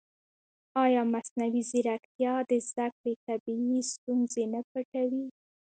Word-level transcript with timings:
ایا 0.83 1.01
مصنوعي 1.13 1.61
ځیرکتیا 1.69 2.33
د 2.49 2.51
زده 2.67 2.87
کړې 2.97 3.13
طبیعي 3.25 3.79
ستونزې 3.91 4.43
نه 4.53 4.61
پټوي؟ 4.69 5.25